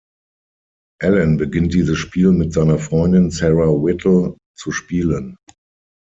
[0.99, 5.37] Alan beginnt dieses Spiel mit seiner Freundin Sarah Whittle zu spielen.